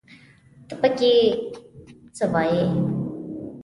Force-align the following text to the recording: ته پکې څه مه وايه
ته 0.67 0.73
پکې 0.81 1.15
څه 2.15 2.25
مه 2.31 2.31
وايه 2.33 2.67